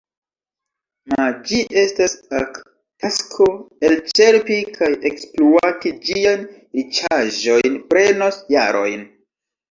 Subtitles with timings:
[1.09, 2.55] Ma ĝi estas ak
[3.03, 3.45] tasko:
[3.89, 6.47] elĉerpi kaj ekspluati ĝiajn
[6.79, 9.05] riĉaĵojn prenos jarojn.